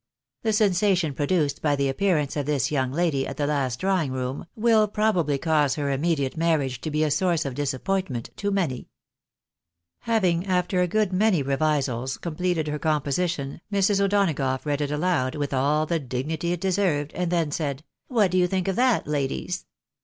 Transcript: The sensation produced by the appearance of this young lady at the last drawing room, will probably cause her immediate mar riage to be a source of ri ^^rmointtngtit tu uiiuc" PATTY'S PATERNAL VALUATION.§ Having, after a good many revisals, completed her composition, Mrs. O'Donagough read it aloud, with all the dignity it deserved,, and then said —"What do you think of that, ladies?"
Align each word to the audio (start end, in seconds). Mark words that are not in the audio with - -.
The 0.41 0.51
sensation 0.51 1.13
produced 1.13 1.61
by 1.61 1.75
the 1.75 1.87
appearance 1.87 2.35
of 2.35 2.47
this 2.47 2.71
young 2.71 2.91
lady 2.91 3.27
at 3.27 3.37
the 3.37 3.45
last 3.45 3.79
drawing 3.79 4.11
room, 4.11 4.47
will 4.55 4.87
probably 4.87 5.37
cause 5.37 5.75
her 5.75 5.91
immediate 5.91 6.35
mar 6.35 6.57
riage 6.57 6.79
to 6.81 6.89
be 6.89 7.03
a 7.03 7.11
source 7.11 7.45
of 7.45 7.55
ri 7.55 7.65
^^rmointtngtit 7.65 8.35
tu 8.35 8.49
uiiuc" 8.51 8.55
PATTY'S 8.55 8.85
PATERNAL 8.87 8.87
VALUATION.§ 8.87 8.87
Having, 9.99 10.47
after 10.47 10.81
a 10.81 10.87
good 10.87 11.13
many 11.13 11.43
revisals, 11.43 12.17
completed 12.19 12.67
her 12.67 12.79
composition, 12.79 13.61
Mrs. 13.71 14.01
O'Donagough 14.03 14.65
read 14.65 14.81
it 14.81 14.89
aloud, 14.89 15.35
with 15.35 15.53
all 15.53 15.85
the 15.85 15.99
dignity 15.99 16.51
it 16.53 16.61
deserved,, 16.61 17.11
and 17.13 17.31
then 17.31 17.51
said 17.51 17.83
—"What 18.07 18.31
do 18.31 18.39
you 18.39 18.47
think 18.47 18.67
of 18.67 18.75
that, 18.77 19.05
ladies?" 19.05 19.67